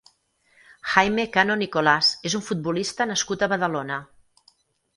[0.93, 4.01] Jaime Cano Nicolás és un futbolista nascut a Badalona.